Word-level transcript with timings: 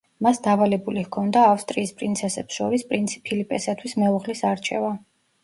მას 0.25 0.37
დავალებული 0.45 1.03
ჰქონდა 1.07 1.43
ავსტრიის 1.49 1.91
პრინცესებს 1.99 2.57
შორის 2.61 2.87
პრინცი 2.93 3.23
ფილიპესათვის 3.29 3.95
მეუღლის 4.03 4.45
არჩევა. 4.55 4.91